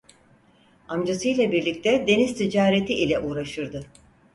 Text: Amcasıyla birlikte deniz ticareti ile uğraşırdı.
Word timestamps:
Amcasıyla 0.87 1.51
birlikte 1.51 2.05
deniz 2.07 2.35
ticareti 2.37 2.93
ile 2.93 3.19
uğraşırdı. 3.19 3.85